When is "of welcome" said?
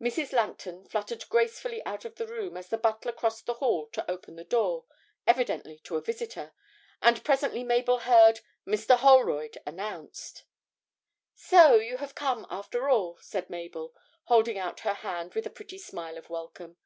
16.18-16.76